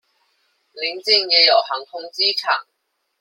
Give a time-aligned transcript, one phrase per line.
[0.73, 2.65] 鄰近也有航空機場